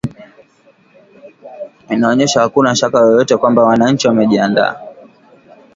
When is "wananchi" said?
3.63-4.07